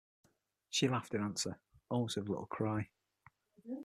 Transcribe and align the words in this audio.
She 0.71 0.87
laughed 0.87 1.13
in 1.13 1.21
answer, 1.21 1.59
almost 1.87 2.15
with 2.17 2.25
a 2.27 2.31
little 2.31 2.47
cry. 2.47 2.89